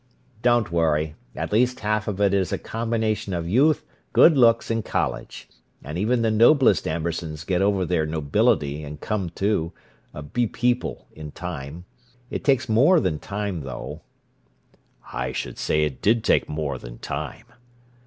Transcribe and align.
"Don't 0.41 0.71
worry! 0.71 1.13
At 1.35 1.51
least 1.51 1.81
half 1.81 2.07
of 2.07 2.19
it 2.19 2.33
is 2.33 2.51
a 2.51 2.57
combination 2.57 3.35
of 3.35 3.47
youth, 3.47 3.85
good 4.13 4.35
looks, 4.35 4.71
and 4.71 4.83
college; 4.83 5.47
and 5.83 5.95
even 5.95 6.23
the 6.23 6.31
noblest 6.31 6.87
Ambersons 6.87 7.43
get 7.43 7.61
over 7.61 7.85
their 7.85 8.07
nobility 8.07 8.83
and 8.83 8.99
come 8.99 9.29
to 9.35 9.71
be 10.33 10.47
people 10.47 11.05
in 11.13 11.29
time. 11.29 11.85
It 12.31 12.43
takes 12.43 12.67
more 12.67 12.99
than 12.99 13.19
time, 13.19 13.61
though." 13.61 14.01
"I 15.13 15.33
should 15.33 15.59
say 15.59 15.83
it 15.83 16.01
did 16.01 16.23
take 16.23 16.49
more 16.49 16.79
than 16.79 16.97
time!" 16.97 17.45